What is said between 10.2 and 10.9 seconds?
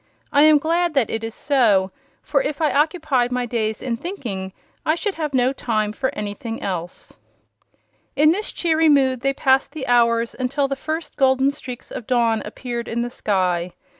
until the